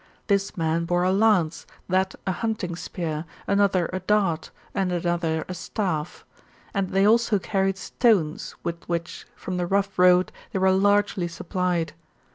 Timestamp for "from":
9.35-9.57